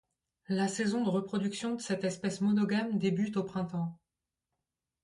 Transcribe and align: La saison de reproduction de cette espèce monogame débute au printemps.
La 0.49 0.67
saison 0.67 1.03
de 1.03 1.11
reproduction 1.11 1.75
de 1.75 1.79
cette 1.79 2.03
espèce 2.05 2.41
monogame 2.41 2.97
débute 2.97 3.37
au 3.37 3.43
printemps. 3.43 3.99